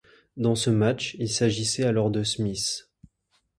[0.35, 2.89] Dans ce match, il s'agissait alors de Smith.